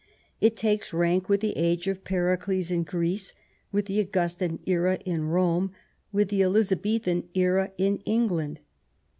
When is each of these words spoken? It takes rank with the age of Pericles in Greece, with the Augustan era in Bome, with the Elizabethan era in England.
It 0.39 0.55
takes 0.57 0.93
rank 0.93 1.29
with 1.29 1.41
the 1.41 1.55
age 1.55 1.87
of 1.87 2.03
Pericles 2.03 2.71
in 2.71 2.81
Greece, 2.81 3.35
with 3.71 3.85
the 3.85 3.99
Augustan 3.99 4.57
era 4.65 4.95
in 5.05 5.29
Bome, 5.29 5.73
with 6.11 6.29
the 6.29 6.41
Elizabethan 6.41 7.29
era 7.35 7.71
in 7.77 7.97
England. 7.97 8.61